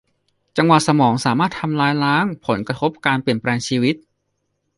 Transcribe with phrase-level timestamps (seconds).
[0.57, 3.95] จังหวะสมองสามารถทำลายล้างผลกระทบการเปลี่ยนแปลงชีวิต